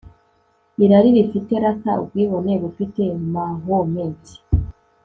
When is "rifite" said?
1.17-1.53